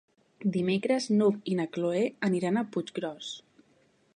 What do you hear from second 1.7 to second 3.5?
Cloè aniran a Puiggròs.